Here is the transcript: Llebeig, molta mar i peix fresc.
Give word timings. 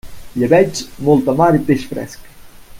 Llebeig, 0.43 0.81
molta 1.09 1.37
mar 1.43 1.51
i 1.59 1.63
peix 1.69 1.87
fresc. 1.93 2.27